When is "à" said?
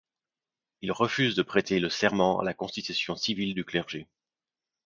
2.39-2.43